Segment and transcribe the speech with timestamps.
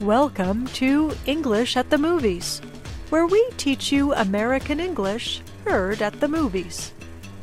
[0.00, 2.60] Welcome to English at the Movies,
[3.10, 6.92] where we teach you American English heard at the movies.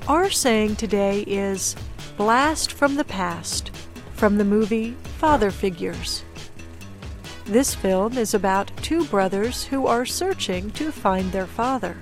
[0.05, 1.78] Our saying today is
[2.18, 3.71] Blast from the Past
[4.16, 6.25] from the movie Father Figures.
[7.46, 11.96] This film is about two brothers who are searching to find their father.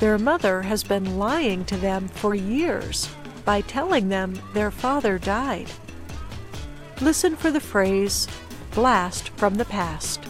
[0.00, 3.08] Their mother has been lying to them for years
[3.44, 5.70] by telling them their father died.
[7.00, 8.26] Listen for the phrase
[8.74, 10.20] blast from the past.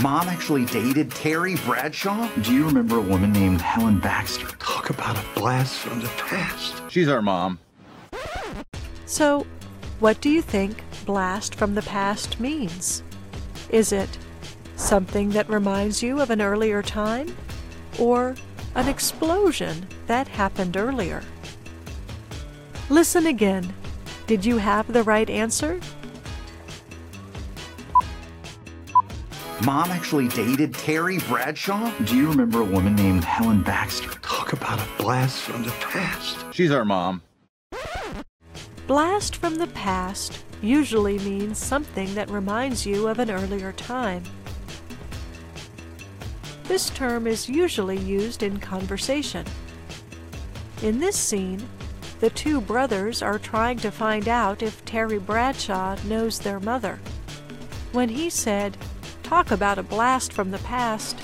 [0.00, 2.28] Mom actually dated Terry Bradshaw?
[2.40, 4.46] Do you remember a woman named Helen Baxter?
[4.58, 6.82] Talk about a blast from the past.
[6.88, 7.58] She's our mom.
[9.04, 9.46] So,
[10.00, 13.02] what do you think blast from the past means?
[13.68, 14.18] Is it
[14.76, 17.36] something that reminds you of an earlier time?
[17.98, 18.34] Or
[18.74, 21.22] an explosion that happened earlier?
[22.88, 23.74] Listen again.
[24.26, 25.80] Did you have the right answer?
[29.64, 31.92] Mom actually dated Terry Bradshaw?
[32.04, 34.10] Do you remember a woman named Helen Baxter?
[34.22, 36.44] Talk about a blast from the past.
[36.52, 37.22] She's our mom.
[38.88, 44.24] Blast from the past usually means something that reminds you of an earlier time.
[46.64, 49.46] This term is usually used in conversation.
[50.82, 51.62] In this scene,
[52.22, 57.00] the two brothers are trying to find out if Terry Bradshaw knows their mother.
[57.90, 58.76] When he said,
[59.24, 61.18] Talk about a blast from the past,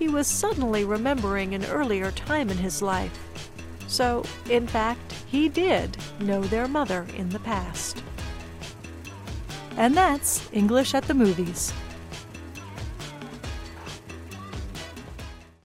[0.00, 3.16] he was suddenly remembering an earlier time in his life.
[3.86, 8.02] So, in fact, he did know their mother in the past.
[9.76, 11.72] And that's English at the Movies.